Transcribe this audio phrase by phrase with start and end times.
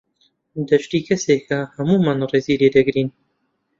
[0.69, 3.09] دەشتی کەسێکە هەموومان ڕێزی لێ دەگرین.